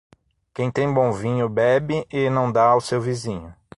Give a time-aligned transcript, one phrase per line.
[0.51, 3.53] Quem tem bom vinho, bebe e não dá ao seu vizinho.